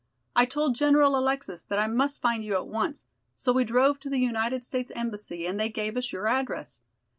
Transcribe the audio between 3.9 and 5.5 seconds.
to the United States Embassy